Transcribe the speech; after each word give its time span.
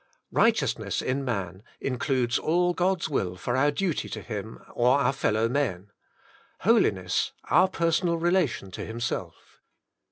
Right 0.31 0.55
eousness 0.55 1.03
in 1.03 1.23
man 1.23 1.61
includes 1.79 2.39
all 2.39 2.73
God's 2.73 3.07
will 3.07 3.35
for 3.35 3.55
our 3.55 3.69
duty 3.69 4.09
to 4.09 4.21
Him 4.23 4.57
or 4.73 4.97
our 4.97 5.13
fellowmen: 5.13 5.91
holiness 6.61 7.33
our 7.51 7.67
per 7.67 7.89
sonal 7.89 8.19
relation 8.19 8.71
to 8.71 8.83
Himself. 8.83 9.61